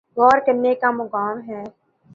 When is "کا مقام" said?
0.75-1.49